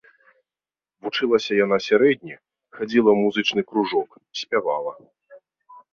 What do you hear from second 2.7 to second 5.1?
хадзіла ў музычны кружок, спявала.